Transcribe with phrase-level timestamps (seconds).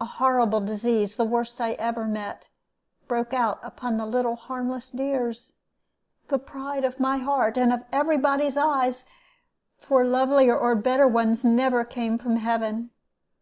[0.00, 2.46] A horrible disease, the worst I ever met,
[3.06, 5.56] broke out upon the little harmless dears,
[6.28, 9.04] the pride of my heart and of every body's eyes,
[9.78, 12.92] for lovelier or better ones never came from heaven.